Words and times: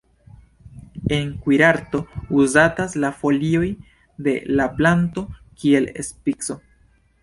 En 1.17 1.27
kuirarto 1.43 2.01
uzatas 2.39 2.97
la 3.05 3.13
folioj 3.21 3.69
de 4.29 4.37
la 4.57 4.69
planto 4.81 5.29
kiel 5.63 5.91
spico. 6.13 6.63